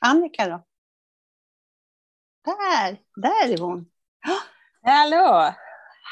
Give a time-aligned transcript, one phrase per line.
[0.00, 0.64] Annika då?
[2.44, 3.86] Där, där är hon.
[4.82, 5.54] Hallå!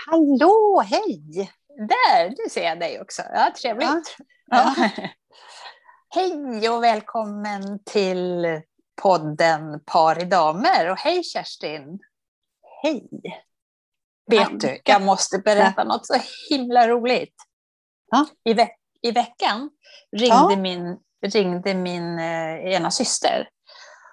[0.07, 1.53] Hallå, hej!
[1.69, 3.23] Där, nu ser jag dig också.
[3.33, 4.17] Ja, trevligt.
[4.47, 4.75] Ja.
[4.77, 4.89] Ja.
[6.15, 8.47] hej och välkommen till
[9.03, 10.91] podden Par i damer.
[10.91, 11.99] Och hej Kerstin!
[12.83, 13.09] Hej!
[14.31, 14.69] Vet Annika.
[14.69, 16.15] du, jag måste berätta något så
[16.51, 17.35] himla roligt.
[18.11, 18.27] Ja.
[18.45, 19.71] I, veck I veckan
[20.17, 20.57] ringde Ja.
[20.57, 23.49] min, ringde min eh, ena syster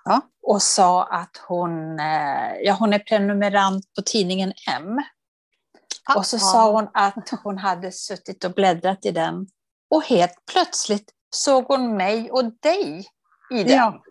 [0.04, 0.21] Ja.
[0.41, 5.01] och sa att hon, eh, ja, hon är prenumerant på tidningen M.
[6.15, 9.47] Och så Ah, sa hon att hon hade suttit och bläddrat i den
[9.89, 13.05] och helt plötsligt såg hon mig och dig
[13.51, 13.77] i den.
[13.77, 14.04] Ja.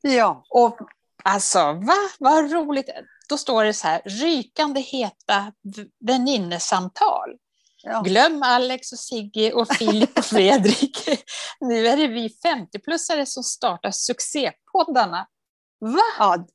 [0.00, 0.78] Ja, Och
[1.24, 1.94] alltså, va?
[2.18, 2.90] Vad roligt.
[3.28, 5.52] Då står det så här, rykande heta
[6.00, 7.36] väninnesamtal.
[7.84, 8.00] Ja.
[8.00, 11.08] Glöm Alex och Sigge och Filip och Fredrik.
[11.60, 15.26] Nu är det vi 50-plussare som startar succépoddarna.
[15.80, 16.00] Va?
[16.18, 16.46] Ja,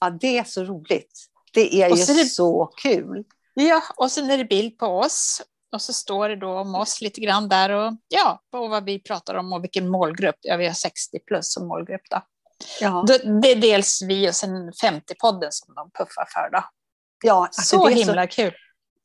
[0.00, 1.12] ja, det är så roligt.
[1.52, 3.24] Det är Och ju så är det- så kul.
[3.54, 5.42] Ja, och sen är det bild på oss.
[5.72, 9.02] Och så står det då om oss lite grann där och ja, och vad vi
[9.02, 10.36] pratar om och vilken målgrupp.
[10.40, 12.22] Ja, vi har 60 plus som målgrupp då.
[12.80, 13.04] Ja,
[13.42, 16.64] Det är dels vi och sen 50-podden som de puffar för då.
[17.24, 18.54] ja alltså så det är himla kul.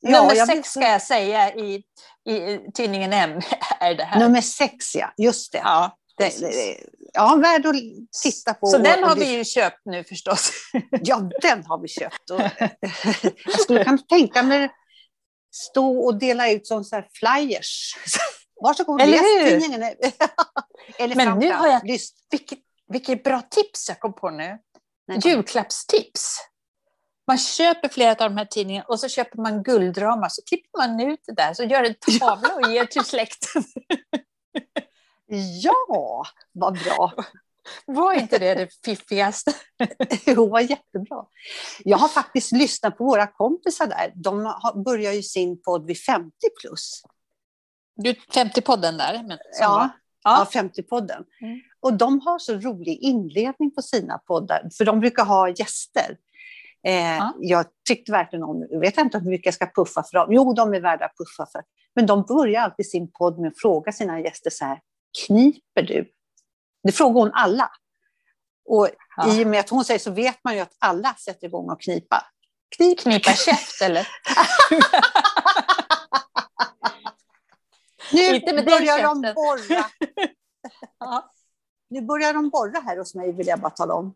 [0.04, 1.82] Ja, Nummer sex ska jag säga i,
[2.28, 3.40] i tidningen M
[3.80, 4.20] är det här.
[4.20, 5.12] Nummer sex, ja.
[5.16, 5.58] Just det.
[5.58, 6.76] ja, det, det, det
[7.12, 7.74] ja, värd att
[8.22, 8.66] titta på.
[8.66, 10.50] Så den har vi ju köpt nu förstås.
[11.02, 12.30] Ja, den har vi köpt.
[12.30, 12.40] Och
[13.44, 14.68] jag skulle kunna tänka mig
[15.54, 17.96] stå och dela ut som så här flyers.
[18.62, 19.60] Varsågod, Eller läs hur?
[19.60, 19.82] tidningen.
[20.98, 21.82] Eller Men nu har jag-.
[22.30, 22.58] Vilket,
[22.88, 24.58] vilket bra tips jag kom på nu.
[25.08, 26.36] Nej, Julklappstips.
[27.26, 31.00] Man köper flera av de här tidningarna och så köper man guldramar så klipper man
[31.00, 33.62] ut det där så gör en tavla och ger till släkten.
[35.62, 37.12] Ja, vad bra.
[37.86, 39.52] Var inte det det fiffigaste?
[40.26, 41.24] Jo, vad jättebra.
[41.84, 44.12] Jag har faktiskt lyssnat på våra kompisar där.
[44.14, 46.30] De har, börjar ju sin podd vid 50
[46.60, 47.02] plus.
[47.96, 49.22] Du 50-podden där.
[49.28, 49.90] Men, Ja, var-
[50.22, 50.46] ja.
[50.52, 50.60] ja.
[50.62, 51.24] 50-podden.
[51.40, 51.60] Mm.
[51.80, 56.16] Och de har så rolig inledning på sina poddar, för de brukar ha gäster.
[56.86, 57.34] Eh, Ja.
[57.40, 60.28] Jag tyckte verkligen om, jag vet inte hur mycket jag ska puffa för dem.
[60.32, 61.62] Jo, de är värda att puffa för.
[61.94, 64.80] Men de börjar alltid sin podd med att fråga sina gäster så här,
[65.26, 66.10] kniper du?
[66.82, 67.70] Det frågar hon alla.
[68.68, 69.28] Och Ja.
[69.34, 71.80] i och med att hon säger så vet man ju att alla sätter igång och
[71.80, 72.22] knipa.
[72.76, 72.98] Knip.
[73.00, 74.08] Knipa käft eller?
[78.12, 79.84] Nu Inte med den börjar de borra.
[80.98, 81.30] Ja.
[81.90, 84.14] Nu börjar de borra här hos mig, vill jag bara tala om.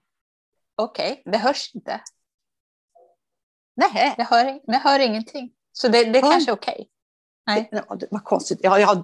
[0.77, 2.01] Okej, det hörs inte.
[3.79, 5.51] Nej, Jag hör, jag hör ingenting.
[5.73, 6.89] Så det, det Hör- kanske är okej.
[7.47, 7.69] Nej.
[7.73, 8.59] Ja, det var konstigt.
[8.63, 9.03] Ja, ja,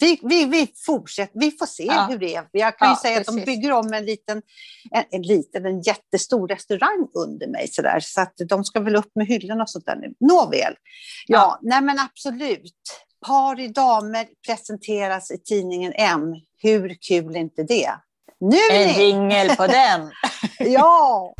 [0.00, 2.06] vi, vi, vi fortsätter, vi får se Ja.
[2.10, 2.48] hur det är.
[2.52, 3.46] Jag kan ju Ja, säga att de precis.
[3.46, 4.42] bygger om en liten,
[4.90, 7.68] en, en liten, en jättestor restaurang under mig.
[7.68, 10.14] Så, där, så att de ska väl upp med hyllorna och sånt där nu.
[10.20, 10.74] Nåväl.
[11.26, 11.58] Ja, Ja.
[11.62, 12.74] nej men absolut.
[13.26, 16.20] Par i damer presenteras i tidningen M.
[16.62, 17.90] Hur kul är inte det?
[18.40, 20.10] Nu En jingel på den.
[20.58, 21.34] Ja!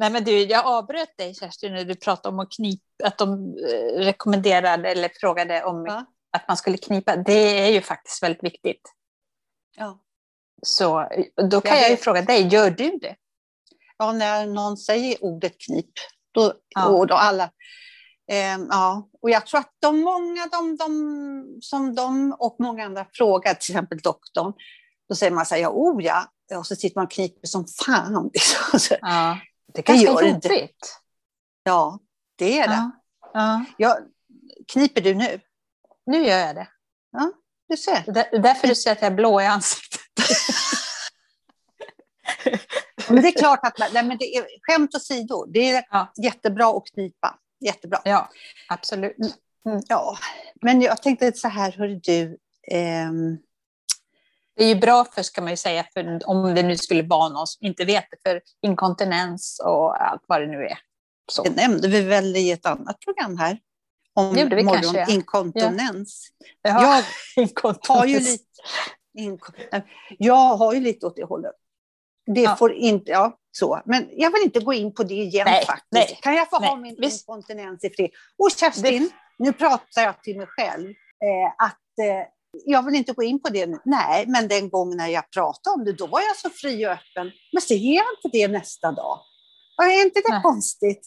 [0.00, 3.32] Nej, men du, jag avbröt dig Kerstin när du pratade om att knipa, att de
[3.58, 6.04] eh, rekommenderade eller frågade om Ja.
[6.32, 7.16] att man skulle knipa.
[7.16, 8.82] Det är ju faktiskt väldigt viktigt.
[9.76, 9.98] ja.
[10.62, 11.08] Så
[11.50, 13.16] då kan Jag jag, ju fråga dig, gör du det?
[13.98, 15.90] Ja, när någon säger ordet knip.
[16.32, 16.86] Då, Ja.
[16.88, 17.50] och då alla,
[18.32, 23.06] Ehm, ja, och jag tror att de många de, de, som de och många andra
[23.12, 24.52] frågar, till exempel doktorn,
[25.08, 27.64] då säger man så här, ja, oh ja, och så sitter man och kniper som
[27.86, 28.30] fan.
[28.34, 28.96] Liksom.
[29.00, 29.38] Ja.
[29.74, 30.98] Det Det ganska gör jobbigt.
[31.62, 31.98] Ja,
[32.36, 32.74] det är det.
[32.74, 32.90] Ja.
[33.32, 33.64] Ja.
[33.76, 33.98] Ja,
[34.72, 35.40] kniper du nu?
[36.06, 36.68] Nu gör jag det.
[37.68, 38.12] Du ser.
[38.12, 40.00] Det är därför du ser att jag är blå i ansiktet.
[43.08, 46.12] Men det är klart att, nej, men det är, skämt åsido, det är Ja.
[46.22, 47.38] jättebra att knipa.
[47.60, 48.00] Jättebra.
[48.04, 48.28] Ja,
[48.68, 49.16] absolut.
[49.88, 50.18] Ja,
[50.62, 52.38] men jag tänkte så här, hörru du,
[52.72, 53.38] ehm,
[54.56, 57.28] Det är ju bra för, ska man ju säga, för om det nu skulle vara
[57.28, 60.78] någon som inte vet det, för inkontinens och allt vad det nu är.
[61.32, 61.42] Så.
[61.42, 63.58] Det nämnde vi väl i ett annat program här.
[64.14, 64.92] Om Det gjorde vi kanske, ja.
[64.92, 66.28] morgoninkontinens.
[66.62, 67.04] Ja, Jag
[67.44, 67.88] inkontinens.
[67.88, 68.44] har ju lite...
[69.18, 69.82] Inko-
[70.18, 71.52] jag har ju lite åt det hållet.
[72.34, 72.56] Det Ja.
[72.56, 73.10] får inte...
[73.10, 73.80] Ja, så.
[73.84, 75.86] Men jag vill inte gå in på det igen Nej, faktiskt.
[75.90, 77.28] nej, kan jag få ha nej, min visst.
[77.28, 78.10] inkontinens i fred?
[78.38, 80.88] Och Kerstin, nu pratar jag till mig själv.
[80.90, 82.26] Eh, att eh,
[82.64, 83.78] jag vill inte gå in på det nu.
[83.84, 86.90] Nej, men den gången när jag pratade om det, då var jag så fri och
[86.90, 87.32] öppen.
[87.52, 89.18] Men så jag inte det nästa dag.
[89.78, 90.42] Och är inte det Nej.
[90.42, 91.06] konstigt?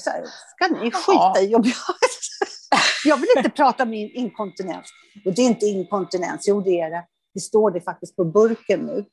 [0.00, 1.74] Så här, ska ni skita i om jag...
[3.04, 4.86] jag vill inte prata om inkontinens.
[5.26, 7.04] Och det är inte inkontinens, jo det är det.
[7.34, 9.04] Det står det faktiskt på burken nu.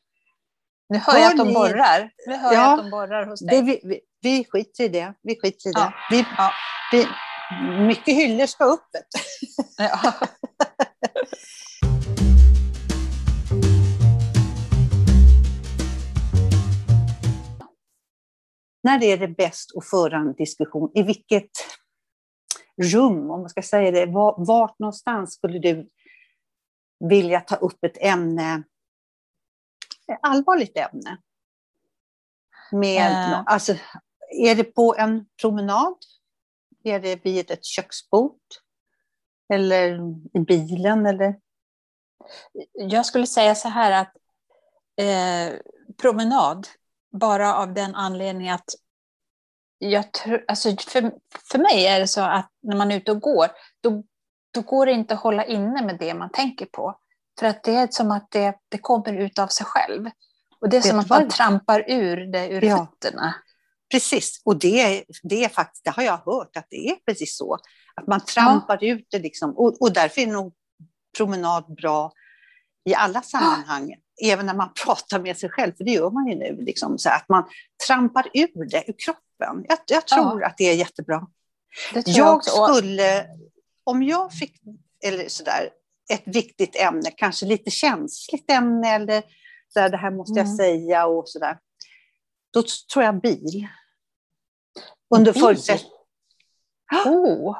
[0.89, 2.11] Nu hör, hör jag att de borrar.
[2.27, 3.57] Nu hör ja, jag att de borrar hos dig.
[3.57, 5.13] Det, vi, vi, vi skiter i det.
[5.21, 5.79] Vi skiter i det.
[5.79, 5.93] Ja.
[6.11, 6.51] Vi, ja.
[6.91, 7.07] vi,
[7.87, 8.89] mycket hyllor ska upp.
[9.77, 10.13] Ja.
[18.81, 20.91] När är det bäst att föra en diskussion?
[20.93, 21.51] I vilket
[22.81, 24.05] rum, om man ska säga det,
[24.37, 25.89] vart någonstans skulle du
[26.99, 28.63] vilja ta upp ett ämne,
[30.11, 31.17] ett allvarligt ämne?
[32.71, 33.43] Med, äh.
[33.45, 33.75] alltså,
[34.29, 35.95] är det på en promenad?
[36.83, 38.39] Är det vid ett köksbord?
[39.53, 39.99] Eller
[40.33, 41.05] i bilen?
[41.05, 41.39] Eller?
[42.73, 44.15] Jag skulle säga så här att
[45.01, 45.59] eh,
[46.01, 46.67] promenad,
[47.11, 48.69] bara av den anledningen att
[49.77, 51.11] jag tror, alltså för,
[51.51, 53.47] för mig är det så att när man är ute och går,
[53.81, 54.03] då,
[54.53, 56.99] då går det inte att hålla inne med det man tänker på.
[57.39, 60.09] För att det är som att det, det kommer ut av sig själv.
[60.61, 62.77] Och det är som att man trampar ur det ur ja.
[62.77, 63.35] fötterna.
[63.91, 67.57] Precis, och det, det, är faktiskt, det har jag hört att det är precis så.
[67.95, 68.93] Att man trampar ja.
[68.93, 69.57] ut det liksom.
[69.57, 70.53] Och, och därför är nog
[71.17, 72.11] promenad bra
[72.85, 73.95] i alla sammanhang.
[74.21, 76.57] Även när man pratar med sig själv, för det gör man ju nu.
[76.61, 77.43] Liksom, så att man
[77.87, 79.65] trampar ur det ur kroppen.
[79.69, 80.47] Jag, jag tror ja.
[80.47, 81.27] att det är jättebra.
[81.93, 83.25] Det jag, jag skulle,
[83.83, 84.61] om jag fick,
[85.03, 85.69] eller sådär,
[86.13, 89.23] ett viktigt ämne, kanske lite känsligt ämne eller
[89.73, 90.57] så här, det här måste jag mm.
[90.57, 91.57] säga och sådär.
[92.53, 92.63] Då
[92.93, 93.67] tror jag bil.
[95.15, 95.91] Under förutsättning...
[97.05, 97.57] Oh.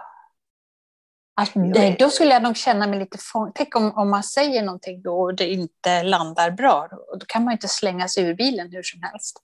[1.40, 3.52] Alltså, det, då skulle jag nog känna mig lite fång...
[3.56, 6.88] Tänk om, om man säger någonting då och det inte landar bra.
[6.92, 9.38] Då, då kan man inte slänga sig ur bilen hur som helst.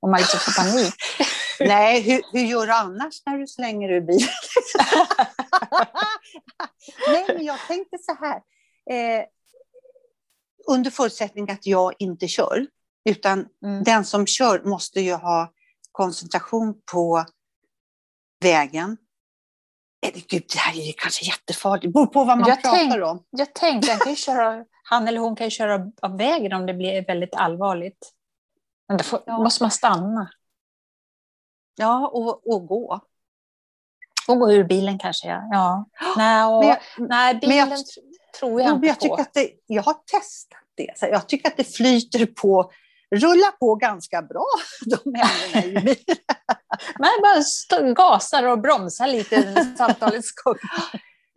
[0.00, 0.94] Om man liksom får panik.
[1.60, 4.28] Nej, hur, hur gör du annars när du slänger ur bilen?
[7.08, 8.36] Nej, men jag tänkte så här.
[8.90, 9.24] Eh,
[10.68, 12.66] under förutsättning att jag inte kör,
[13.04, 13.84] utan mm.
[13.84, 15.52] den som kör måste ju ha
[15.92, 17.24] koncentration på
[18.40, 18.96] vägen.
[20.10, 21.82] Gud, det här är ju kanske jättefarligt.
[21.82, 23.24] Det beror på vad man jag pratar tänk, om.
[23.30, 27.06] Jag tänkte, han, köra, han eller hon kan ju köra av vägen om det blir
[27.06, 28.12] väldigt allvarligt.
[28.88, 29.38] Men då får, ja.
[29.38, 30.30] måste man stanna.
[31.76, 33.00] Ja, och, och gå.
[34.28, 35.48] Och gå ur bilen kanske, ja.
[35.50, 35.86] ja.
[36.16, 36.78] Nej, och, jag,
[37.08, 37.78] nej, bilen jag,
[38.40, 39.14] tror jag inte jag på.
[39.14, 40.94] Att det, jag har testat det.
[41.00, 42.72] Jag tycker att det flyter på
[43.12, 44.46] rullar på ganska bra,
[44.86, 46.18] de ämnena i bilen.
[46.98, 50.54] Man bara gasar och bromsar lite under samtalets gång.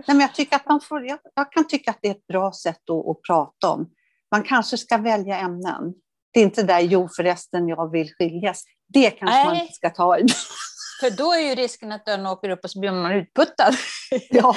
[0.07, 2.27] Nej, men jag, tycker att man får, jag, jag, kan tycka att det är ett
[2.27, 3.89] bra sätt att, att, prata om.
[4.31, 5.93] Man kanske ska välja ämnen.
[6.33, 8.63] Det är inte där, jo förresten, jag vill skiljas.
[8.93, 9.45] Det kanske Nej.
[9.45, 10.25] man inte ska ta i.
[10.99, 13.75] För då är ju risken att dörren åker upp och så blir man utputtad.
[14.29, 14.55] Ja,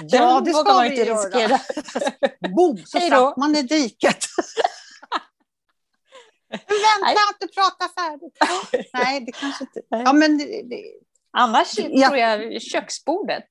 [0.00, 1.58] ja det ska man inte riskera.
[2.56, 4.26] Boom, så satt man i diket.
[6.52, 8.38] Vänta inte prata färdigt.
[8.94, 9.82] Nej, det kanske inte...
[9.88, 10.82] Ja, men det, det...
[11.30, 12.08] Annars ja.
[12.08, 13.48] tror jag köksbordet.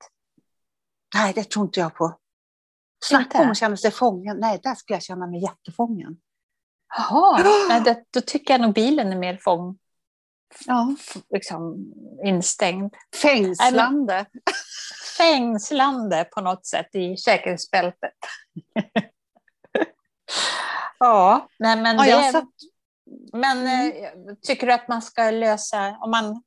[1.15, 2.19] Nej, det tror inte jag på.
[3.03, 4.38] Snacka om att känna sig fången.
[4.39, 6.18] Nej, där skulle jag känna mig jättefången.
[6.98, 9.78] Jaha, Nej, då tycker jag nog bilen är mer fång.
[10.66, 10.95] Ja.
[11.30, 11.94] Liksom
[12.25, 12.95] instängd.
[13.21, 14.25] Fängslande.
[14.33, 14.42] Men,
[15.18, 18.14] fängslande på något sätt i säkerhetsbältet.
[20.99, 22.31] ja, nej, men ja, det...
[22.31, 22.49] Satt...
[23.33, 24.04] Men mm.
[24.04, 26.44] Eh, tycker du att man ska lösa, om man,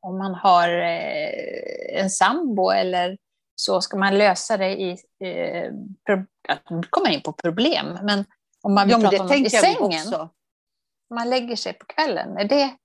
[0.00, 3.18] om man har eh, en sambo eller
[3.54, 4.90] så, ska man lösa det i,
[5.20, 5.70] eh,
[6.90, 8.24] kommer in på problem, men
[8.62, 10.28] om man vill ja, prata om i sängen, också.
[11.14, 12.76] man lägger sig på kvällen, är det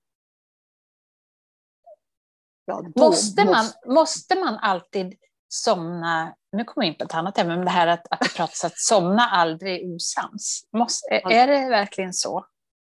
[2.64, 5.14] Ja, måste, man, måste man alltid
[5.48, 8.34] somna, nu kommer jag in på ett annat ämne, men det här att, att det
[8.36, 10.64] pratas att somna aldrig osams.
[10.72, 12.46] Måste, är det verkligen så?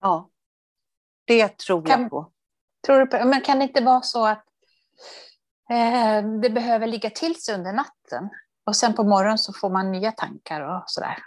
[0.03, 0.31] Ja,
[1.25, 2.33] det tror kan, jag på.
[2.87, 3.25] Tror du på.
[3.25, 4.45] Men kan det inte vara så att
[5.71, 8.31] eh, det behöver ligga till sig under natten
[8.65, 11.19] och sen på morgonen så får man nya tankar och sådär?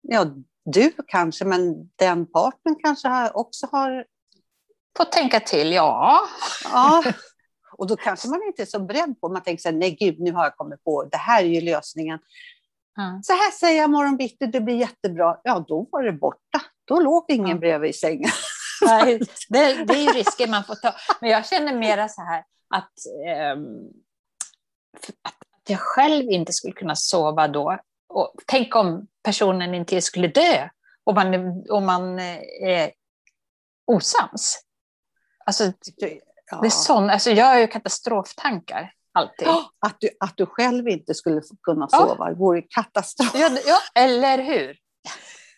[0.00, 0.26] Ja,
[0.64, 4.06] du kanske, men den parten kanske också har...
[4.96, 6.20] Fått tänka till, ja.
[6.64, 7.04] Ja,
[7.72, 10.20] och då kanske man inte är så beredd på, man tänker så här, nej gud,
[10.20, 12.18] nu har jag kommit på, det här är ju lösningen.
[12.98, 13.22] Mm.
[13.22, 15.40] Så här säger jag morgon bitti, det blir jättebra.
[15.42, 16.62] Ja, då var det borta.
[16.86, 17.60] Då låg ingen mm.
[17.60, 18.30] bredvid i sängen.
[18.82, 20.94] Nej, det, det, är ju risker man får ta.
[21.20, 22.92] Men jag känner mera så här att,
[23.28, 23.66] ähm,
[25.22, 27.78] att jag själv inte skulle kunna sova då.
[28.08, 30.68] Och tänk om personen inte skulle dö
[31.04, 32.92] om man, om man eh, är
[33.86, 34.58] osams.
[35.44, 35.64] Alltså,
[35.96, 36.08] ja.
[36.60, 38.92] det är sån, alltså jag har ju katastroftankar.
[39.12, 39.48] Alltid.
[39.78, 42.28] Att, du, att du själv inte skulle kunna sova, ja.
[42.28, 43.30] det vore katastrof.
[43.34, 44.76] Ja, ja, eller hur?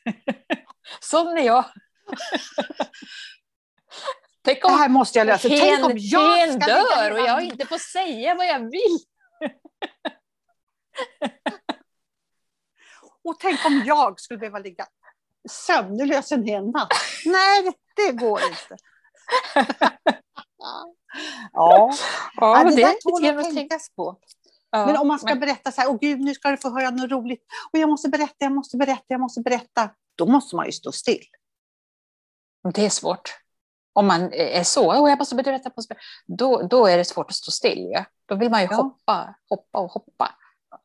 [1.00, 1.64] Sån är jag.
[4.42, 5.48] Tänk om det här måste jag lösa.
[5.48, 8.98] Hen, Tänk om jag ska dör och jag inte får säga vad jag vill.
[13.24, 14.86] och tänk om jag skulle behöva ligga
[15.48, 16.92] sömnlös en hel natt.
[17.24, 18.76] Nej, det går inte.
[20.58, 20.94] ja,
[21.52, 21.92] ja,
[22.36, 24.18] ja det, det där tål att tänkas på.
[24.70, 25.40] Ja, men om man ska men...
[25.40, 27.42] berätta så här, åh gud, nu ska du få höra något roligt.
[27.72, 29.90] Och jag måste berätta, jag måste berätta, jag måste berätta.
[30.18, 31.24] Då måste man ju stå still.
[32.74, 33.38] Det är svårt.
[33.92, 35.94] Om man är så, åh, jag måste berätta, berätta.
[36.26, 37.90] Då, då är det svårt att stå still.
[37.92, 38.04] Ja.
[38.26, 38.76] Då vill man ju ja.
[38.76, 40.34] hoppa, hoppa och hoppa.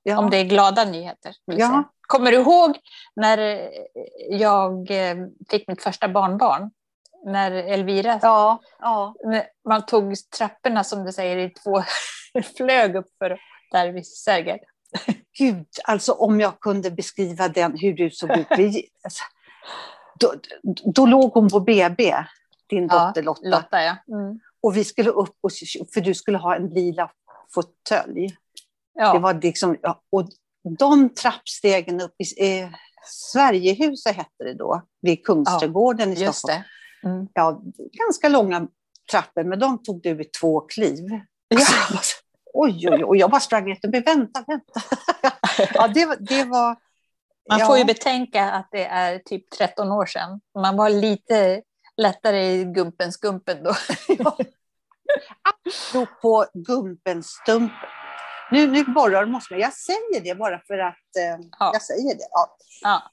[0.03, 0.17] Ja.
[0.17, 1.35] Om det är glada nyheter.
[1.45, 1.83] Ja.
[2.01, 2.77] Kommer du ihåg
[3.15, 3.69] när
[4.29, 5.15] jag eh,
[5.49, 6.71] fick mitt första barnbarn?
[7.25, 9.15] När Elvira, ja, ja.
[9.69, 11.83] man tog trapporna som du säger i två,
[12.57, 13.39] flög upp för
[13.71, 14.59] där vid Sergel.
[15.37, 18.47] Gud, alltså om jag kunde beskriva den, hur du såg ut.
[18.57, 19.23] Vi, alltså,
[20.19, 20.33] då,
[20.93, 22.15] då låg hon på BB,
[22.69, 23.47] din ja, dotter Lotta.
[23.47, 23.95] Lotta ja.
[24.07, 24.39] Mm.
[24.61, 25.51] Och vi skulle upp, och,
[25.93, 27.11] för du skulle ha en lila
[27.53, 28.37] fåtölj.
[28.93, 29.13] Ja.
[29.13, 30.29] Det var liksom, ja, och
[30.79, 32.69] de trappstegen upp i eh,
[33.05, 36.63] Sverigehuset hette det då, vid Kungsträdgården ja, i Stockholm.
[37.03, 37.27] Mm.
[37.33, 38.67] Ja, ganska långa
[39.11, 41.05] trappor, men de tog du i två kliv.
[41.47, 41.59] Ja.
[42.53, 44.81] Oj, oj, oj, jag bara sprang efter mig, vänta, vänta.
[45.73, 46.75] ja, det, det var...
[47.49, 47.65] Man ja.
[47.65, 50.41] får ju betänka att det är typ 13 år sedan.
[50.59, 51.61] Man var lite
[51.97, 53.75] lättare i gumpens gumpen då.
[55.43, 57.77] Apropå gumpenstumpen.
[58.51, 59.59] Nu, nu borrar hos mig.
[59.59, 61.69] Jag säger det bara för att eh, ja.
[61.73, 62.27] jag säger det.
[62.31, 62.57] Ja.
[62.81, 63.11] ja.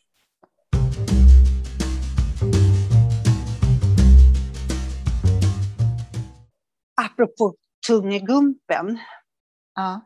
[7.05, 7.55] Apropå
[7.87, 8.99] Tungegumpen.
[9.81, 10.01] Ja.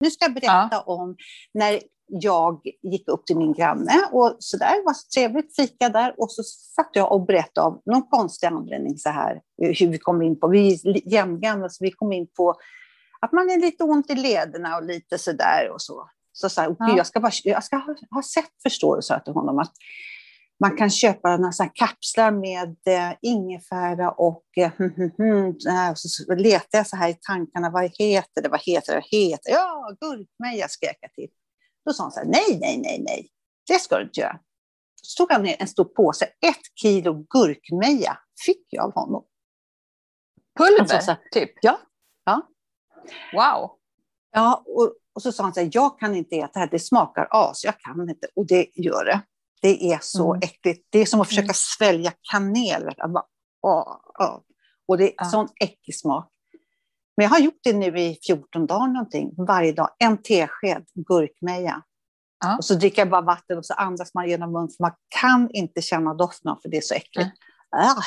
[0.00, 0.82] Nu ska jag berätta ja.
[0.86, 1.16] om
[1.54, 6.14] när jag gick upp till min granne och så där var så trevligt fika där
[6.20, 10.22] och så satt jag och berättade om någon konstig anledning så här hur vi kom
[10.22, 12.54] in på, vi är jämngamla så vi kom in på
[13.20, 16.08] att man är lite ont i lederna och lite så där och så.
[16.32, 16.96] Så, så här, ja.
[16.96, 19.72] jag ska, bara, jag ska ha, ha sett förståelse till honom att
[20.62, 25.54] man kan köpa några kapslar med eh, ingefära och eh, hm, hm, hm,
[25.96, 29.50] så letar jag så här i tankarna, vad heter det, vad heter det, vad heter
[29.50, 29.56] det?
[29.56, 31.28] Ja, gurkmeja skrek jag till.
[31.84, 33.28] Då sa han så här, nej, nej, nej, nej,
[33.66, 34.38] det ska du inte göra.
[35.02, 39.24] Så tog han ner en stor påse, ett kilo gurkmeja fick jag av honom.
[40.58, 41.50] Pulver, så, typ?
[41.60, 41.78] Ja.
[42.24, 42.48] ja.
[43.32, 43.70] Wow.
[44.32, 46.78] Ja, och, och så sa han så här, jag kan inte äta det här, det
[46.78, 48.26] smakar as, jag kan inte.
[48.36, 49.22] Och det gör det.
[49.62, 50.40] Det är så mm.
[50.44, 50.86] äckligt.
[50.90, 51.54] Det är som att försöka mm.
[51.54, 52.94] svälja kanel.
[53.14, 53.24] Bara,
[53.62, 54.40] åh, åh.
[54.88, 55.24] Och det är ja.
[55.24, 56.28] sån äcklig smak.
[57.16, 59.88] Men jag har gjort det nu i 14 dagar någonting, varje dag.
[59.98, 61.82] En tesked gurkmeja.
[62.44, 62.56] Ja.
[62.56, 65.50] Och så dricker jag bara vatten och så andas man genom munnen, för man kan
[65.50, 67.30] inte känna doften för det är så äckligt.
[67.76, 67.86] Mm.
[67.86, 68.02] Ah.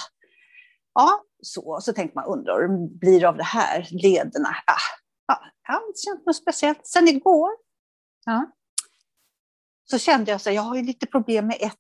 [0.94, 4.50] Ja, så, så tänkte man, undrar hur det blir av det här, lederna.
[4.50, 4.76] Ah.
[5.28, 6.88] Ja, jag har inte känt något speciellt.
[6.88, 7.50] Sen igår
[8.26, 8.52] ja.
[9.86, 11.76] Så kände jag att jag har lite problem med ett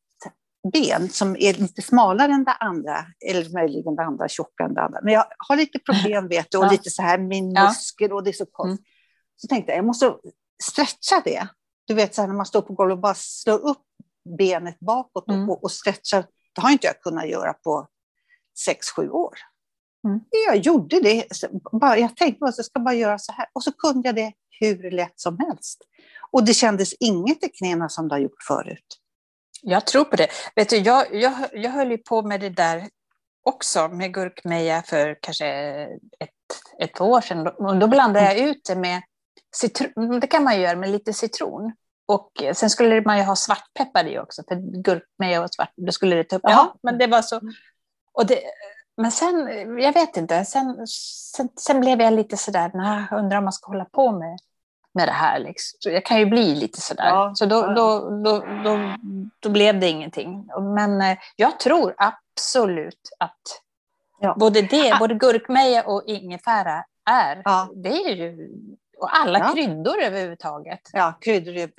[0.73, 4.81] ben som är lite smalare än det andra, eller möjligen det andra tjockare än det
[4.81, 4.99] andra.
[5.03, 6.71] Men jag har lite problem vet du, och ja.
[6.71, 8.87] lite så här min muskel och det är så konstigt.
[8.87, 8.91] Mm.
[9.35, 10.15] Så tänkte jag, jag måste
[10.63, 11.47] stretcha det.
[11.87, 13.83] Du vet så här när man står på golvet och bara slår upp
[14.37, 15.49] benet bakåt mm.
[15.49, 16.25] och, och stretchar.
[16.55, 17.87] Det har inte jag kunnat göra på
[18.65, 19.33] sex sju år.
[20.07, 20.19] Mm.
[20.47, 21.25] Jag gjorde det.
[21.81, 23.47] Jag tänkte att jag ska bara göra så här.
[23.53, 25.81] Och så kunde jag det hur lätt som helst.
[26.31, 28.99] Och det kändes inget i knäna som det har gjort förut.
[29.61, 30.27] Jag tror på det.
[30.55, 32.89] Vet du, jag, jag, jag höll ju på med det där
[33.43, 35.47] också med gurkmeja för kanske
[36.19, 36.29] ett,
[36.79, 37.47] ett år sedan.
[37.47, 39.01] Och då blandade jag ut det med
[39.55, 40.19] citron.
[40.19, 41.73] Det kan man göra med lite citron.
[42.07, 46.15] Och sen skulle man ju ha svartpeppar i också, för gurkmeja och svart, då skulle
[46.15, 46.41] det ta upp.
[46.45, 47.41] Ja, men det var så.
[48.13, 48.39] Och det,
[48.97, 49.47] men sen,
[49.79, 53.71] jag vet inte, sen, sen, sen blev jag lite sådär, nej, undrar om man ska
[53.71, 54.39] hålla på med,
[54.93, 55.39] med det här.
[55.39, 55.77] Liksom.
[55.79, 57.09] Så jag kan ju bli lite sådär.
[57.09, 58.95] Ja, så då, då, då, då,
[59.39, 60.49] då blev det ingenting.
[60.75, 63.41] Men eh, jag tror absolut att
[64.19, 64.35] ja.
[64.39, 64.99] både det, ah.
[64.99, 67.69] både gurkmeja och ingefära är, ja.
[67.75, 68.49] det är ju,
[68.97, 69.51] och alla ja.
[69.53, 70.89] kryddor överhuvudtaget.
[70.93, 71.57] Ja, kryddor.
[71.57, 71.69] Är,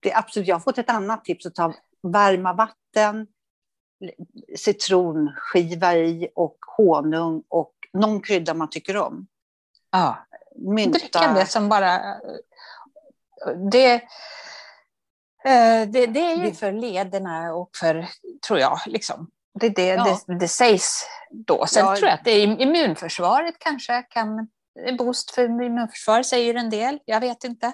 [0.00, 3.26] det är absolut, jag har fått ett annat tips att ta varma vatten,
[4.56, 9.26] citronskiva i och honung och någon krydda man tycker om.
[9.90, 10.98] Ja, Mynta.
[10.98, 12.00] Dricka det som bara
[13.70, 13.94] det,
[15.44, 18.08] eh, det, det är ju för lederna och för,
[18.46, 19.30] tror jag, liksom.
[19.60, 20.18] Det är det, Ja.
[20.26, 21.66] det, det sägs då.
[21.66, 21.96] Sen Ja.
[21.96, 24.48] tror jag att det är immunförsvaret kanske kan,
[24.98, 26.98] boost för immunförsvaret säger en del.
[27.04, 27.72] Jag vet inte.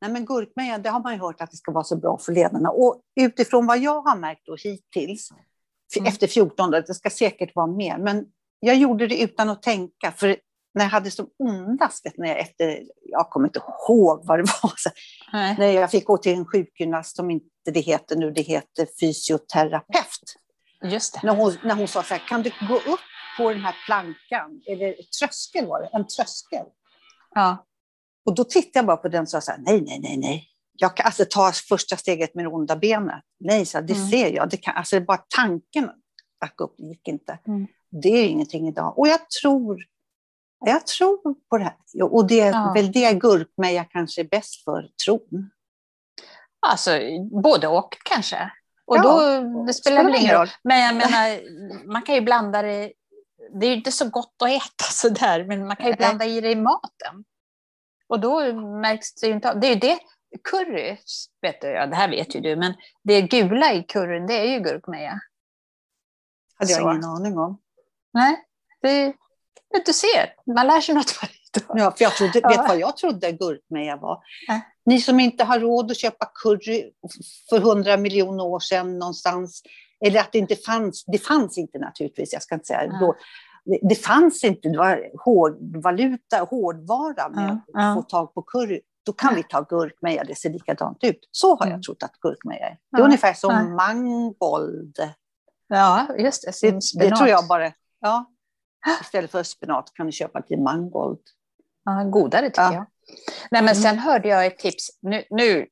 [0.00, 2.32] Nej, men gurkmeja, det har man ju hört att det ska vara så bra för
[2.32, 2.70] lederna.
[2.70, 5.30] Och utifrån vad jag har märkt då hittills,
[5.96, 6.08] Mm.
[6.08, 8.26] efter 14, då, det ska säkert vara mer, men
[8.60, 10.12] jag gjorde det utan att tänka.
[10.12, 10.36] För
[10.74, 14.44] när jag hade som ondast, vet, när jag, efter, jag kommer inte ihåg vad det
[14.62, 14.90] var, så,
[15.32, 15.56] Nej.
[15.58, 20.36] när jag fick gå till en sjukgymnast som inte det heter nu, det heter fysioterapeut.
[20.82, 21.20] Just det.
[21.22, 23.00] När hon, när hon sa så här, kan du gå upp
[23.36, 26.66] på den här plankan, eller tröskel var det, en tröskel.
[27.34, 27.66] Ja.
[28.26, 30.46] Och då tittade jag bara på den och sa så här, nej, nej, nej, nej.
[30.72, 33.22] Jag kan alltså ta första steget med det onda benet.
[33.40, 34.08] Nej, så här, det Mm.
[34.08, 34.50] ser jag.
[34.50, 35.90] Det kan, alltså bara tanken
[36.44, 37.38] att gå upp gick inte.
[37.46, 37.66] Mm.
[38.02, 38.98] Det är ingenting idag.
[38.98, 39.84] Och jag tror,
[40.66, 41.76] jag tror på det här.
[42.02, 42.72] Och det är Ja.
[42.74, 45.50] väl det gurkmeja kanske är bäst för, tron.
[46.66, 46.90] Alltså
[47.42, 48.50] både och kanske.
[48.86, 50.48] Och Ja, då, det spelar väl ingen roll.
[50.64, 51.40] Men jag menar,
[51.92, 52.92] man kan ju blanda det.
[53.60, 56.40] Det är ju inte så gott att äta sådär, men man kan ju blanda i
[56.40, 57.24] det i maten.
[58.10, 59.60] Och då märks det ju inte av.
[59.60, 59.98] Det är ju det,
[60.50, 60.96] curry,
[61.42, 64.44] vet du, ja, det här vet ju du, men det gula i curryn, det är
[64.44, 65.20] ju gurkmeja.
[66.58, 66.90] hade jag Så.
[66.90, 67.58] ingen aning om.
[68.12, 68.44] Nej,
[68.82, 69.14] det,
[69.86, 71.78] du ser, man lär sig något varje dag.
[71.80, 72.48] Ja, för jag trodde, Ja.
[72.48, 74.22] vet vad jag trodde gurkmeja var?
[74.48, 74.60] Nej.
[74.84, 76.92] Ni som inte har råd att köpa curry
[77.48, 79.62] för hundra miljoner år sedan någonstans,
[80.04, 82.98] eller att det inte fanns, det fanns inte naturligtvis, jag ska inte säga Ja.
[83.00, 83.14] då,
[83.82, 87.94] det, fanns inte, det var hårdvaluta, hårdvara med att ja.
[87.94, 88.80] få tag på curry.
[89.06, 91.28] Då kan vi ta gurkmeja, det ser likadant ut.
[91.30, 91.72] Så har Mm.
[91.76, 92.70] jag trott att gurkmeja är.
[92.70, 94.96] Det är Ja, ungefär som mangold.
[95.68, 96.48] Ja, just det.
[96.48, 97.18] Det, som det spenat.
[97.18, 98.24] tror jag bara, ja.
[99.00, 101.18] Istället för spenat kan du köpa till mangold.
[101.84, 102.72] Ja, godare tycker Ja.
[102.74, 102.86] jag.
[103.50, 103.74] Nej, men Mm.
[103.74, 104.88] sen hörde jag ett tips.
[105.02, 105.66] Nu, nu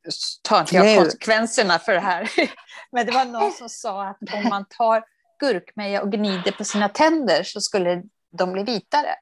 [0.49, 2.31] tar inte jag konsekvenserna för det här.
[2.93, 5.05] Men det var någon som sa att om man tar
[5.39, 8.03] gurkmeja och gnider på sina tänder så skulle
[8.39, 9.15] de bli vitare.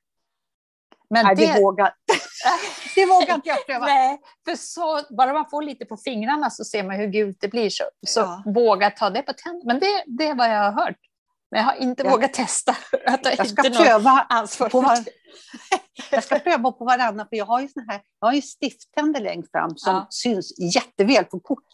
[1.11, 1.94] Men Nej, det, det, vågar,
[2.94, 3.87] det vågar inte jag pröva.
[3.87, 7.48] nej, för så, bara man får lite på fingrarna så ser man hur gult det
[7.48, 7.70] blir.
[7.70, 8.42] Så, så Ja.
[8.46, 9.62] våga ta det på tänderna.
[9.64, 10.96] Men det, det är vad jag har hört.
[11.50, 12.11] Men jag har inte Ja.
[12.11, 12.76] vågat testa.
[13.05, 14.98] Jag tar Jag ska pröva ansvar på var,
[16.11, 19.20] jag ska pröva på varannan, för jag har ju, såna här, jag har ju stifttänder
[19.20, 20.07] längst fram som Ja.
[20.11, 21.68] syns jätteväl på kort.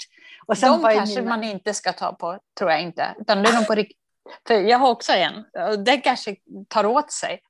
[0.47, 3.15] Och De var ju kanske mina- man inte ska ta på, tror jag inte.
[3.21, 3.75] Utan det är nog på
[4.47, 5.45] För jag har också en.
[5.85, 6.37] Den kanske
[6.69, 7.41] tar åt sig.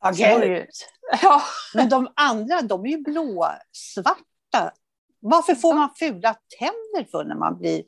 [0.00, 0.12] Ja,
[0.44, 0.66] ju-
[1.22, 1.42] Ja,
[1.74, 4.72] Men de andra, de är ju blåsvarta.
[5.20, 7.84] Varför får man fula tänder för när man blir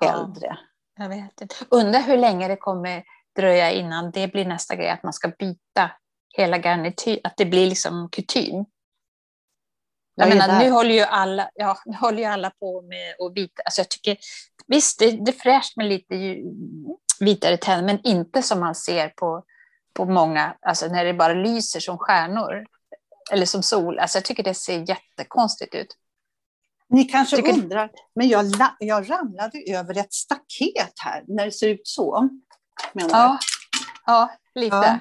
[0.00, 0.12] Ja.
[0.12, 0.58] äldre?
[0.98, 1.54] jag vet inte.
[1.68, 3.04] Undrar hur länge det kommer
[3.36, 5.90] dröja innan det blir nästa grej, att man ska byta
[6.36, 8.64] hela garnityr, att det blir liksom kutym.
[10.14, 13.62] Jag menar, nu håller ju alla, ja, nu håller ju alla på med att byta.
[13.62, 14.16] Alltså jag tycker,
[14.66, 16.14] visst, det, det är fräscht med lite
[17.24, 19.44] vitare tänder, men inte som man ser på,
[19.92, 22.66] på många, alltså när det bara lyser som stjärnor.
[23.30, 23.98] Eller som sol.
[23.98, 25.96] Alltså jag tycker det ser jättekonstigt ut.
[26.88, 28.46] Ni kanske Tycker- undrar, men jag,
[28.78, 32.28] jag ramlade över ett staket här, när det ser ut så.
[32.92, 33.38] Ja,
[34.06, 34.76] ja lite.
[34.76, 34.98] Ja.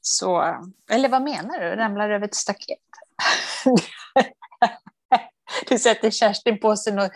[0.00, 0.56] Så,
[0.90, 1.76] eller vad menar du?
[1.76, 2.78] Ramlar över ett staket?
[5.68, 7.10] du sätter Kerstin på sig och...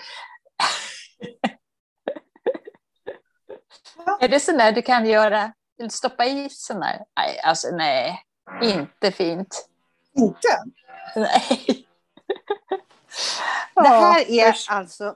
[4.21, 5.53] Är det sån där du kan göra?
[5.79, 7.05] Vill du stoppa i sån där?
[7.17, 8.23] Nej, alltså nej.
[8.63, 9.69] Inte fint.
[10.17, 10.49] Inte?
[11.17, 11.87] Nej.
[13.75, 15.15] Det här är alltså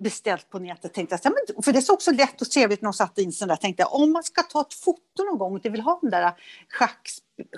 [0.00, 0.94] beställt på nätet.
[0.94, 2.92] Tänkte jag, så här, men, för det är så också lätt och trevligt när de
[2.92, 3.56] satte in sån där.
[3.56, 6.10] Tänkte jag, om man ska ta ett foto någon gång och inte vill ha de
[6.10, 6.32] där
[6.68, 7.08] schack,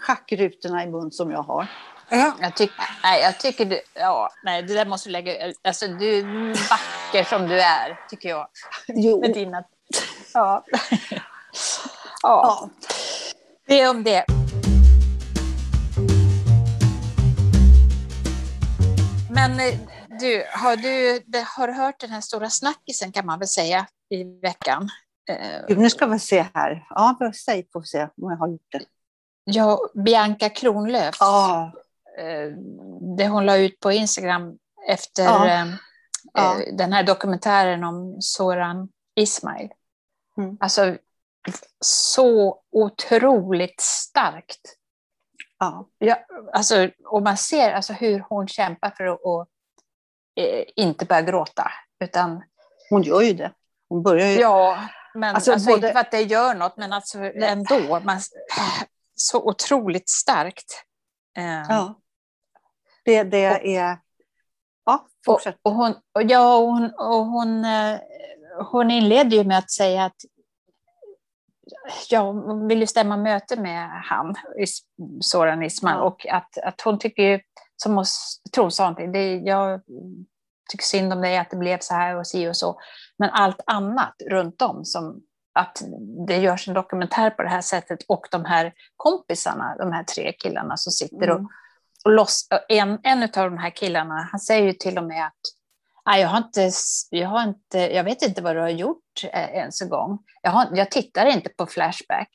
[0.00, 1.66] schackrutorna i mun som jag har.
[2.08, 2.36] Ja.
[2.40, 2.70] Jag, tyck,
[3.02, 3.80] nej, jag tycker du...
[3.94, 5.52] Ja, nej, det där måste du lägga...
[5.62, 6.24] Alltså, du är
[7.10, 8.48] vacker som du är, tycker jag.
[8.88, 9.64] Jo, Med dina...
[10.34, 10.64] Ja.
[12.22, 12.70] ja.
[13.66, 14.24] Det är om det.
[19.30, 19.78] Men eh,
[20.20, 21.22] du, har du,
[21.56, 24.88] har du hört den här stora snackisen kan man väl säga i veckan?
[25.30, 26.86] Eh, Gud, nu ska vi se här.
[26.90, 28.80] Ja, säg vi se om jag har gjort det.
[29.44, 31.16] Ja, Bianca Kronlöf.
[31.20, 31.72] Ja,
[32.18, 32.56] eh,
[33.16, 35.66] det hon la ut på Instagram efter Ja.
[36.32, 36.60] Ja.
[36.62, 39.68] eh, den här dokumentären om Soran Ismail.
[40.38, 40.56] Mm.
[40.60, 40.96] Alltså,
[41.84, 44.60] så otroligt starkt.
[45.58, 45.88] ja.
[45.98, 46.16] Ja,
[46.52, 49.46] alltså, och man ser alltså, hur hon kämpar för att och,
[50.36, 51.70] eh, inte börja gråta.
[52.04, 52.42] Utan,
[52.90, 53.52] Hon gör ju det.
[53.88, 54.40] Hon börjar ju...
[54.40, 58.00] ja, men Alltså, alltså, både- inte för att det gör något, men alltså, ändå.
[58.00, 58.20] Man,
[59.14, 60.84] så otroligt starkt.
[61.36, 61.94] Eh, Ja.
[63.04, 63.98] Det, det är...
[64.84, 65.56] Ja, fortsätt.
[65.62, 67.98] Och, och hon, och ja, och hon, och hon, eh,
[68.70, 70.16] hon inledde ju med att säga att
[72.10, 74.34] ja, hon vill ju stämma möte med han,
[75.20, 76.02] Soran Ismail, Ja.
[76.02, 77.40] och att, att hon tycker ju,
[77.76, 78.04] som hon
[78.54, 79.80] tror sa någonting, det, jag
[80.70, 82.80] tycker synd om dig att det blev så här och si och så,
[83.18, 85.82] men allt annat runt om som att
[86.26, 90.32] det görs en dokumentär på det här sättet och de här kompisarna, de här tre
[90.32, 91.48] killarna som sitter och Mm.
[92.04, 95.40] Och loss, en, en av de här killarna, han säger ju till och med att
[96.06, 96.70] "Nej, jag, har inte,
[97.10, 100.18] jag, har inte, jag vet inte vad du har gjort eh, ens en gång.
[100.42, 102.30] Jag, har, jag tittar inte på Flashback.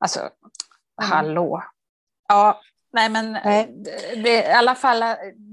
[0.00, 0.30] Alltså,
[1.02, 1.62] hallå.
[2.28, 2.60] Ja,
[2.92, 3.74] nej men Nej.
[4.24, 5.04] Det, är i alla fall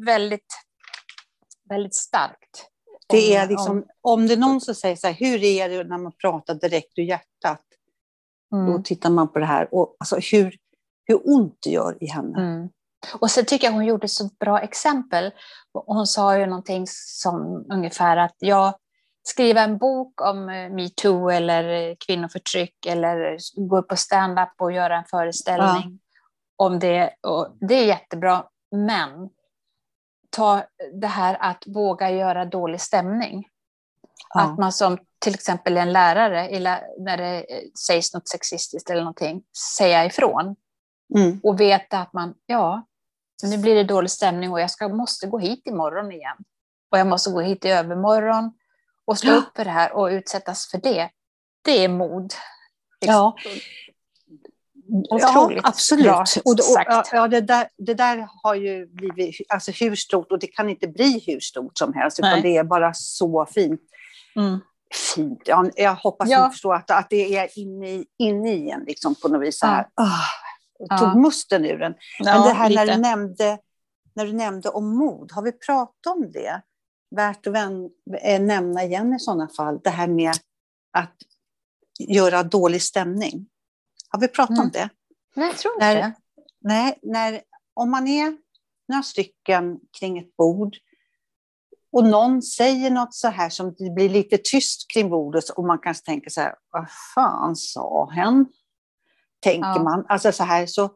[0.05, 0.53] väldigt,
[1.69, 2.65] väldigt starkt.
[3.07, 5.83] Det är Om- liksom, om det är någon som säger så här, hur är det
[5.83, 7.61] när man pratar direkt ur hjärtat?
[8.51, 10.57] om- Då mm, tittar man på det här och alltså hur,
[11.05, 12.39] hur ont det gör i henne.
[12.41, 12.69] mm.
[13.19, 15.31] Och så tycker jag hon gjorde ett så bra exempel.
[15.73, 18.73] Hon sa ju någonting som ungefär att jag
[19.23, 23.37] skriva en bok om eh, metoo eller eh, kvinnoförtryck eller
[23.69, 25.99] gå upp på stand-up och göra en föreställning
[26.55, 27.15] om det.
[27.21, 29.29] Och det är jättebra, men
[30.29, 30.63] ta
[30.93, 33.47] det här att våga göra dålig stämning.
[34.35, 34.55] Att Ja.
[34.59, 36.59] man som till exempel en lärare,
[36.99, 39.43] när det eh, sägs något sexistiskt eller någonting,
[39.77, 40.55] säga ifrån
[41.15, 41.39] Mm.
[41.43, 42.85] och veta att man, ja,
[43.43, 46.37] nu blir det dålig stämning och jag ska, måste gå hit imorgon igen.
[46.91, 48.53] Och jag måste gå hit i övermorgon
[49.05, 49.35] och stå Ja.
[49.35, 51.09] upp för det här och utsättas för det.
[51.61, 52.33] Det är mod.
[52.99, 53.35] Ja.
[55.09, 56.05] Ja, Otroligt absolut.
[56.05, 56.89] bra och, sagt.
[56.89, 60.69] ja, ja, det, där, det där har ju blivit alltså, hur stort, och det kan
[60.69, 62.41] inte bli hur stort som helst, utan Nej.
[62.41, 63.81] det är bara så fint.
[64.35, 64.59] Mm.
[65.15, 65.41] fint.
[65.45, 66.45] Ja, jag hoppas Ja.
[66.47, 69.59] ni förstår att, att det är inne i, inne i en liksom, på något vis.
[69.59, 69.69] Så Ja.
[69.69, 69.87] här.
[69.95, 70.19] Ah,
[70.79, 71.15] jag tog Ja.
[71.15, 71.93] musten ur den.
[72.19, 73.57] Men Ja, det här när du, nämnde,
[74.13, 76.61] när du nämnde om mod, har vi pratat om det?
[77.15, 77.89] Värt att vän,
[78.21, 80.31] eh, nämna igen i sådana fall, det här med
[80.91, 81.15] att
[81.99, 83.47] göra dålig stämning.
[84.09, 84.71] Har vi pratat om Mm.
[84.71, 84.89] det?
[85.35, 86.13] Nej, jag tror inte När-.
[86.59, 87.41] Nej, när,
[87.73, 88.37] om man är
[88.87, 90.75] några stycken kring ett bord
[91.91, 95.79] och någon säger något så här som det blir lite tyst kring bordet och man
[95.79, 98.45] kanske tänker så här, vad fan sa hen?
[99.45, 99.83] Tänker Ja.
[99.83, 100.05] man.
[100.09, 100.89] Alltså så här så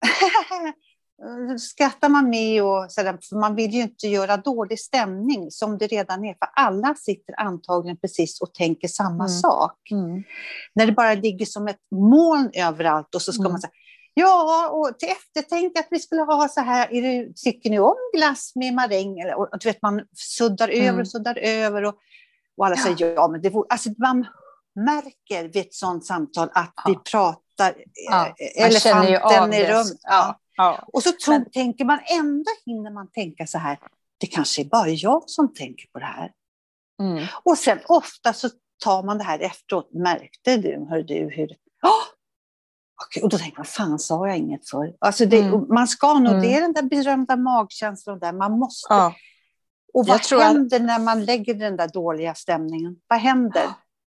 [1.58, 5.78] skrattar man med och så där, för man vill ju inte göra dålig stämning som
[5.78, 9.28] det redan är, för alla sitter antagligen precis och tänker samma Mm.
[9.28, 10.22] sak Mm.
[10.74, 13.52] när det bara ligger som ett moln överallt och så ska Mm.
[13.52, 13.70] man säga
[14.18, 17.94] Ja, och till eftertänk att vi skulle ha så här, är det, tycker ni om
[18.16, 19.18] glass med maräng?
[19.20, 21.00] Eller, och, du vet, man suddar över Mm.
[21.00, 21.94] och suddar över och,
[22.56, 22.82] och alla Ja.
[22.82, 24.26] säger ja, men det vore, alltså man
[24.76, 26.82] märker vid ett sådant samtal att Ja.
[26.86, 27.74] vi pratar
[28.10, 29.98] Ja, eh, av elefanten i rummet.
[30.02, 30.40] Ja.
[30.56, 30.84] Ja.
[30.92, 33.78] Och så tror, Men- tänker man ändå hinner man tänka så här,
[34.18, 36.32] det kanske är bara jag som tänker på det här.
[37.02, 37.24] Mm.
[37.44, 38.48] Och sen ofta så
[38.84, 39.92] tar man det här efteråt.
[39.92, 41.46] Märkte du, hör du hur...
[41.82, 42.04] Oh!
[43.04, 44.92] Okej, och då tänker man, fan sa jag inget för?
[44.98, 45.66] Alltså det, Mm.
[45.68, 46.42] Man ska nog, Mm.
[46.42, 48.94] det är den där berömda magkänslan där, man måste.
[48.94, 49.14] Ja.
[49.94, 52.96] Och Jag vad att- händer när man lägger den där dåliga stämningen?
[53.06, 53.66] Vad händer?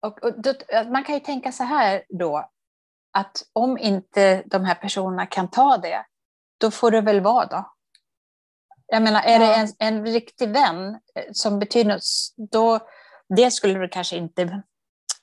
[0.01, 0.53] Och, och då,
[0.91, 2.49] man kan ju tänka så här då,
[3.13, 6.05] att om inte de här personerna kan ta det,
[6.59, 7.71] då får det väl vara då.
[8.87, 12.03] Jag menar, är det en, en riktig vän eh, som betyder något,
[12.51, 12.79] då,
[13.37, 14.63] det skulle det kanske inte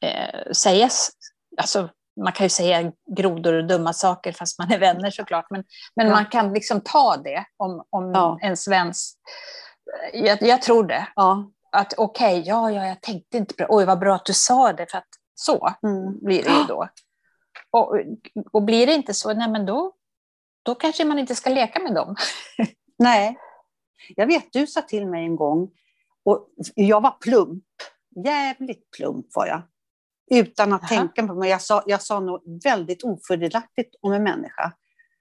[0.01, 1.11] eh, sägas.
[1.57, 1.89] Alltså,
[2.21, 5.65] man kan ju säga grodor och dumma saker fast man är vänner såklart, men,
[5.97, 6.13] men Ja.
[6.13, 8.39] man kan liksom ta det om, om Ja.
[8.43, 9.17] ens väns...
[10.13, 11.51] Jag, jag tror det Ja.
[11.75, 13.67] Att okej, ja, ja, jag tänkte inte på det.
[13.71, 16.19] Oj, vad bra att du sa det, för att så Mm.
[16.19, 16.89] blir det ju då.
[17.71, 17.97] Och,
[18.53, 19.93] och blir det inte så, nej men då,
[20.63, 22.17] då kanske man inte ska leka med dem.
[22.99, 23.39] Nej.
[24.17, 25.71] Jag vet, du sa till mig en gång,
[26.25, 27.65] och jag var plump.
[28.25, 29.63] Jävligt plump var jag.
[30.31, 30.89] Utan att Jaha.
[30.89, 31.51] tänka på mig.
[31.51, 34.73] Jag sa, jag sa något väldigt ofördelaktigt om en människa.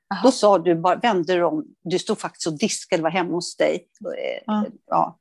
[0.09, 0.19] Jaha.
[0.23, 3.57] Då sa du, bara vände du om, du stod faktiskt och diskade, var hemma hos
[3.57, 3.87] dig.
[4.45, 4.65] Ja.
[4.85, 5.19] Ja.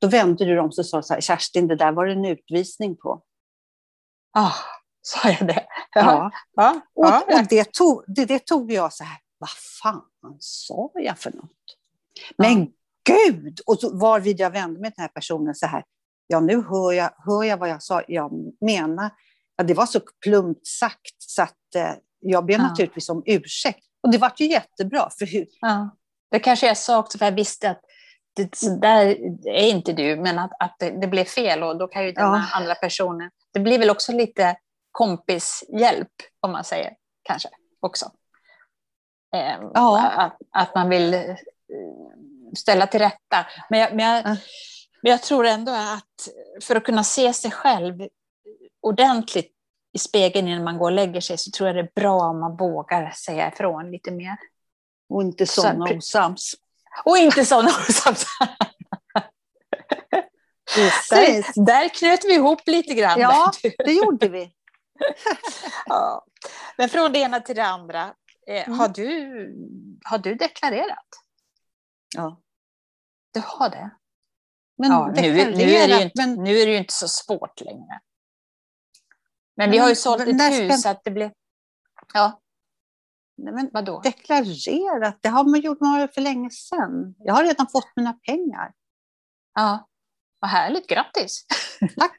[0.00, 2.96] Då vände du dig om och sa så här, Kerstin, det där var en utvisning
[2.96, 3.22] på.
[4.32, 4.52] Ah,
[5.02, 5.66] sa jag det?
[5.94, 6.30] Ja.
[6.56, 9.50] ja, Och, och det, tog, det, det tog jag så här, vad
[9.82, 11.50] fan sa jag för något?
[12.38, 12.68] Men
[13.04, 13.60] gud!
[13.66, 15.84] Och så varvid jag vände mig till den här personen så här,
[16.26, 19.10] ja nu hör jag, hör jag vad jag sa, jag menar,
[19.56, 22.62] ja, det var så plumpt sagt så att eh, jag ber Ja.
[22.62, 23.86] naturligtvis om ursäkt.
[24.02, 25.96] Och det var ju jättebra, för hur, ja.
[26.30, 27.80] Det kanske jag sa också, för jag visste att
[28.36, 29.06] det så där
[29.46, 32.24] är inte du, men att, att det, det blev fel och då kan ju den
[32.24, 32.44] Ja.
[32.52, 33.30] andra personen...
[33.52, 34.56] Det blir väl också lite
[34.90, 36.08] kompishjälp,
[36.40, 37.48] om man säger, kanske
[37.80, 38.10] också.
[39.34, 40.08] Eh, ja.
[40.16, 41.36] att, att man vill eh,
[42.56, 43.46] ställa till rätta.
[43.70, 44.24] Men jag, men, jag,
[45.02, 46.28] men jag tror ändå att
[46.62, 48.08] för att kunna se sig själv
[48.82, 49.52] ordentligt
[49.92, 52.40] i spegeln innan man går och lägger sig så tror jag det är bra om
[52.40, 54.36] man vågar säga ifrån lite mer.
[55.08, 56.54] Och inte sådana så, osams.
[57.04, 58.26] Och inte sådana osams.
[61.10, 63.20] där, där knöt vi ihop lite grann.
[63.20, 64.52] Ja, det gjorde vi.
[65.86, 66.24] ja.
[66.76, 68.14] Men från det ena till det andra.
[68.46, 68.78] Eh, mm.
[68.78, 69.06] har, du,
[70.04, 71.08] har du deklarerat?
[72.16, 72.40] Ja.
[73.32, 73.90] Du har det?
[74.78, 76.34] Men ja, nu, nu, är det inte, men...
[76.34, 78.00] nu är det ju inte så svårt längre.
[79.56, 81.30] Men vi har ju sålt ett hus så att det blev...
[82.14, 82.39] Ja.
[83.44, 84.00] Nej, men Vadå?
[84.00, 85.78] Deklarerat, det har man gjort
[86.14, 87.14] för länge sedan.
[87.18, 88.72] Jag har redan fått mina pengar.
[89.54, 89.88] Ja,
[90.40, 90.86] vad härligt.
[90.86, 91.46] Grattis!
[91.96, 92.16] Tack!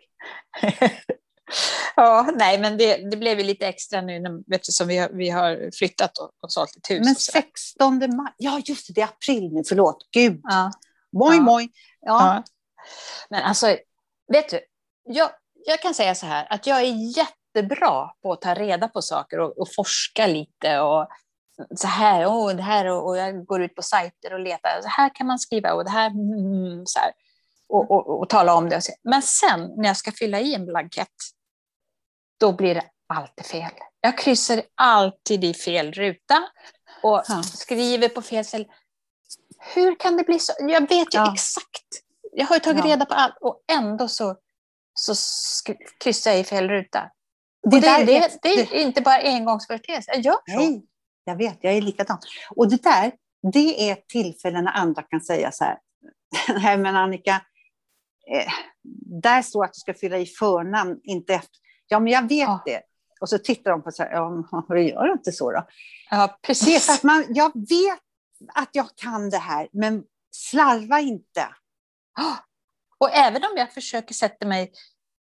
[1.96, 5.78] ja, nej, men det, det blev ju lite extra nu eftersom vi har, vi har
[5.78, 7.06] flyttat och, och sålt ett hus.
[7.06, 10.42] Men 16 maj, ja just det, det är april nu, förlåt, gud.
[10.44, 10.72] Ja.
[11.14, 11.42] Moj, ja.
[11.42, 11.70] moj.
[12.02, 12.36] Ja.
[12.36, 12.44] ja.
[13.30, 13.78] Men alltså,
[14.34, 14.60] vet du,
[15.04, 15.32] jag,
[15.66, 17.18] jag kan säga så här att jag är
[17.56, 21.08] jättebra på att ta reda på saker och, och forska lite och
[21.76, 24.88] så här, oh, det här och, och, jag går ut på sajter och letar, så
[24.88, 27.12] här kan man skriva och det här, mm, så här
[27.70, 28.82] och, och, och, tala om det.
[29.04, 31.08] Men sen när jag ska fylla i en blankett,
[32.40, 33.72] då blir det alltid fel.
[34.02, 36.44] Jag kryssar alltid i fel ruta
[37.04, 37.44] och ja.
[37.44, 38.66] skriver på fel ställe.
[39.76, 40.54] Hur kan det bli så?
[40.60, 41.34] Jag vet ju ja.
[41.34, 41.88] exakt.
[42.32, 42.92] Jag har ju tagit ja.
[42.92, 44.36] reda på allt och ändå så,
[44.94, 45.14] så
[46.04, 47.12] kryssar jag i fel ruta.
[47.64, 50.12] Det, det, där, det, det är inte bara engångsföreteelse.
[50.14, 50.60] Jag gör så.
[50.60, 50.86] Nej,
[51.24, 52.18] jag vet, jag är likadan.
[52.56, 53.12] Och det där,
[53.52, 55.78] det är tillfällen när andra kan säga så här.
[56.62, 57.42] Nej men Annika,
[58.32, 58.52] eh,
[59.22, 61.60] där står att du ska fylla i förnamn, inte efter.
[61.88, 62.62] Ja, men jag vet ja.
[62.66, 62.82] det.
[63.22, 65.68] Och så tittar de på så här, ja, det gör inte så då?
[66.10, 66.90] Ja, precis.
[66.90, 68.00] Att man, jag vet
[68.54, 71.48] att jag kan det här, men slarva inte.
[72.98, 74.72] Och även om jag försöker sätta mig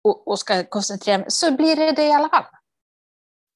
[0.06, 2.46] och, och ska koncentrera mig, så blir det det i alla fall.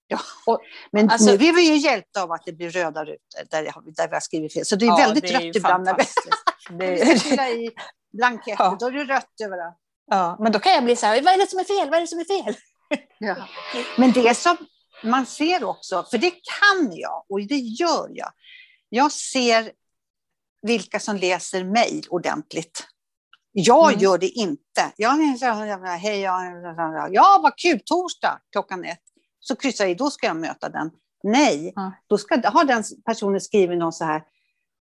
[0.07, 3.49] Ja, och, men alltså, nu är vi ju hjälpta av att det blir röda rutor
[3.49, 3.63] där,
[3.95, 4.65] där vi har skrivit fel.
[4.65, 5.83] Så det är ja, väldigt det är rött ibland.
[5.83, 6.05] När vi,
[6.77, 7.65] det är...
[7.65, 7.71] i
[8.13, 8.77] blanketter, ja.
[8.79, 9.77] då är det rött överallt.
[10.11, 11.89] Ja, men då kan jag bli så här, vad är det som är fel?
[11.89, 12.55] Vad är det som är fel?
[13.17, 13.35] Ja.
[13.97, 14.57] Men det som
[15.03, 18.31] man ser också, för det kan jag och det gör jag.
[18.89, 19.71] Jag ser
[20.61, 22.87] vilka som läser mejl ordentligt.
[23.51, 23.99] Jag mm.
[23.99, 24.93] gör det inte.
[24.95, 26.41] Jag hej, ja,
[27.11, 29.03] ja, vad kul, torsdag klockan ett.
[29.39, 30.91] Så kryssar jag i, då ska jag möta den.
[31.23, 31.91] Nej, mm.
[32.07, 34.23] då ska, har den personen skrivit något så här,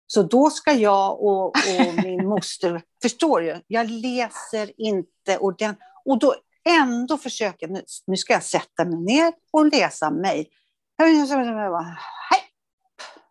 [0.08, 1.56] så då ska jag och, och
[2.04, 5.88] min moster, förstår du, jag läser inte ordentligt.
[6.06, 6.36] Och då
[6.69, 10.45] ändå försöker nu, nu ska jag sätta mig ner och läsa mejl.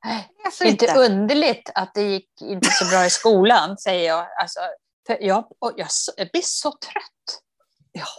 [0.03, 0.29] Hej!
[0.59, 4.27] Det är inte underligt att det gick inte så bra i skolan, säger jag.
[4.41, 4.61] Alltså,
[5.09, 5.45] jag,
[5.77, 5.89] jag,
[6.33, 7.43] blir så trött.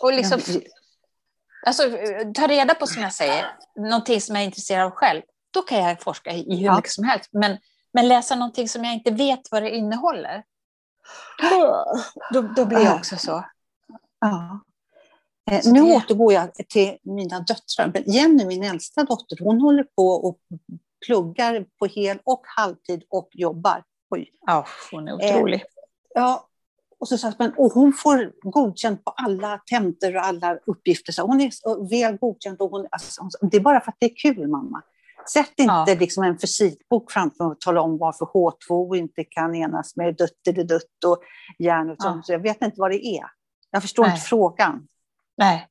[0.01, 0.39] Och liksom,
[1.65, 1.83] alltså,
[2.35, 5.21] ta reda på, som jag säger, någonting som jag är intresserad av själv.
[5.51, 7.29] Då kan jag forska i hur mycket som helst.
[7.31, 7.57] Men
[7.93, 10.43] men läsa någonting som jag inte vet vad det innehåller,
[12.33, 13.45] då, då blir jag också så.
[14.19, 14.59] Ja.
[15.51, 15.95] Eh, nu det...
[15.95, 18.03] återgår jag till mina döttrar.
[18.05, 20.39] Jenny, min äldsta dotter, hon håller på och
[21.05, 23.83] pluggar på hel och halvtid och jobbar.
[24.09, 24.31] Oj.
[24.41, 25.61] Ja, hon är otrolig.
[25.61, 25.67] Eh,
[26.13, 26.47] ja,
[27.11, 31.13] och, så, men, och hon får godkänt på alla tentor och alla uppgifter.
[31.13, 32.61] Så hon är väl godkänd.
[32.61, 34.81] Och hon, alltså, det är bara för att det är kul, mamma.
[35.33, 35.95] Sätt inte ja.
[35.99, 40.63] liksom en fysikbok framför och tala om varför H2 inte kan enas med dutt eller
[40.63, 41.23] dutt och
[41.59, 41.95] järn.
[41.99, 42.21] Ja.
[42.27, 43.25] Jag vet inte vad det är.
[43.71, 44.11] Jag förstår Nej.
[44.11, 44.87] inte frågan.
[45.37, 45.67] Nej.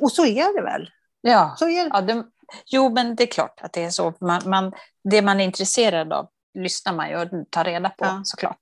[0.00, 0.90] Och så är det väl?
[1.20, 1.90] Ja, så är det.
[1.92, 2.24] Ja, det,
[2.66, 4.14] jo, men det är klart att det är så.
[4.20, 4.72] Man, man,
[5.04, 8.20] det man är intresserad av lyssnar man ju och tar reda på ja.
[8.24, 8.60] såklart.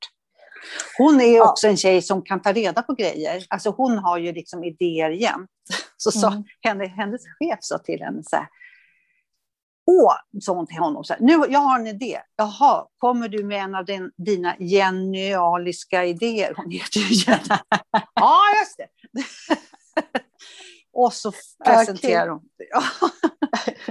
[0.99, 1.51] Hon är ja.
[1.51, 3.47] också en tjej som kan ta reda på grejer.
[3.49, 5.51] Alltså hon har ju liksom idéer jämt.
[5.97, 6.45] Så mm.
[6.61, 8.49] henne, hennes chef sa till henne så här,
[9.87, 12.21] Åh, sa hon till honom, så här, nu, jag har en idé.
[12.37, 16.55] Jaha, kommer du med en av din, dina genialiska idéer?
[16.57, 17.43] Hon heter ju Jenny.
[18.15, 18.89] ja, just det.
[20.93, 21.33] och så
[21.65, 22.43] presenterar hon.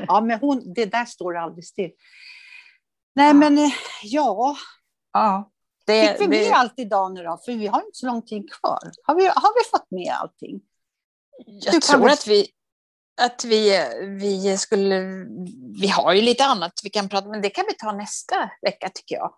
[0.08, 1.92] ja, men hon, det där står aldrig still.
[3.16, 3.72] Nej, men eh,
[4.04, 4.56] ja.
[5.14, 5.53] ja
[5.86, 6.54] det, Fick vi med det...
[6.54, 7.40] allt idag nu då?
[7.46, 8.92] För vi har inte så lång tid kvar.
[9.04, 10.62] Har vi, har vi fått med allting?
[11.46, 12.48] Jag du tror att vi,
[13.22, 13.88] att vi,
[14.20, 15.00] vi skulle...
[15.80, 18.52] Vi har ju lite annat vi kan prata om, men det kan vi ta nästa
[18.62, 19.34] vecka tycker jag.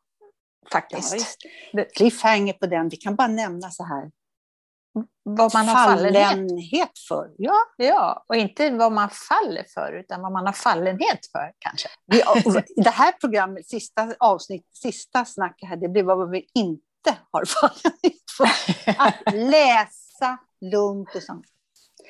[0.71, 1.38] Faktiskt.
[1.71, 2.89] Ja, Cliffhanger på den.
[2.89, 4.12] Vi kan bara nämna så här.
[5.23, 7.29] Vad man har fallenhet för.
[7.38, 7.55] Ja.
[7.77, 11.89] Ja, och inte vad man faller för, utan vad man har fallenhet för kanske.
[12.75, 18.31] Det här programmet, sista avsnitt, sista snacket här, det blir vad vi inte har fallenhet
[18.38, 18.49] för.
[18.97, 21.45] Att läsa lugnt och sånt.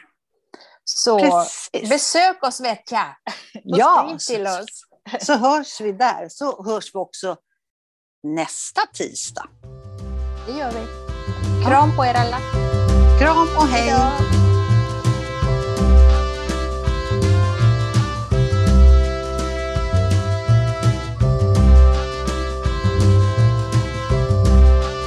[0.84, 1.89] Så Precis.
[1.89, 3.06] besök oss vet jag.
[3.56, 4.84] Och Ja, till oss.
[5.19, 7.36] Så hörs vi där, så hörs vi också
[8.24, 9.48] nästa tisdag.
[10.48, 10.86] Det gör vi.
[11.66, 12.38] Kram på er alla.
[13.20, 13.90] Kram och hej!
[13.90, 14.40] Hej då.